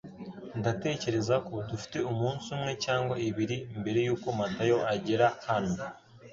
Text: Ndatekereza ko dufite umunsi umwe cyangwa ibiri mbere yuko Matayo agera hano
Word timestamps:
Ndatekereza 0.59 1.35
ko 1.47 1.55
dufite 1.69 1.97
umunsi 2.11 2.45
umwe 2.55 2.71
cyangwa 2.85 3.15
ibiri 3.27 3.57
mbere 3.79 3.99
yuko 4.07 4.27
Matayo 4.39 4.77
agera 4.93 5.27
hano 5.49 5.75